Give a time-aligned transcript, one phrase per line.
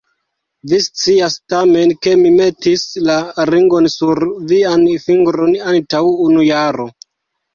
[0.69, 3.17] Vi scias tamen, ke mi metis la
[3.51, 6.87] ringon sur vian fingron antaŭ unu jaro.